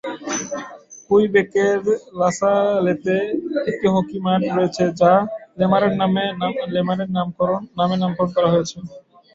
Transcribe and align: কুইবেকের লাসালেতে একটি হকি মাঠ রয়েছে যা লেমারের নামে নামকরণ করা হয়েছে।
কুইবেকের 1.05 1.81
লাসালেতে 2.19 3.15
একটি 3.69 3.87
হকি 3.93 4.17
মাঠ 4.25 4.41
রয়েছে 4.57 4.83
যা 4.99 5.11
লেমারের 5.59 5.93
নামে 6.01 6.23
নামকরণ 7.15 7.63
করা 8.35 8.49
হয়েছে। 8.53 8.77